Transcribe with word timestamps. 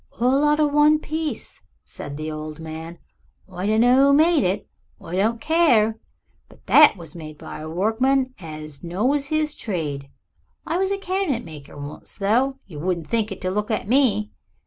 "All 0.19 0.43
outer 0.45 0.65
one 0.65 0.97
piece," 0.97 1.61
said 1.85 2.17
the 2.17 2.31
old 2.31 2.59
man. 2.59 2.97
"I 3.47 3.67
dunno 3.67 4.09
oo 4.09 4.13
made 4.13 4.43
it 4.43 4.67
an' 4.99 5.05
I 5.09 5.15
don't 5.15 5.39
care, 5.39 5.99
but 6.49 6.65
that 6.65 6.97
was 6.97 7.15
made 7.15 7.37
by 7.37 7.59
a 7.59 7.69
workman 7.69 8.33
as 8.39 8.83
know'd 8.83 9.25
his 9.25 9.53
trade. 9.53 10.09
I 10.65 10.79
was 10.79 10.91
a 10.91 10.97
cabinet 10.97 11.45
maker 11.45 11.77
once, 11.77 12.15
though 12.17 12.57
you 12.65 12.79
wouldn't 12.79 13.09
think 13.11 13.31
it 13.31 13.41
to 13.41 13.51
look 13.51 13.69
at 13.69 13.87
me. 13.87 14.31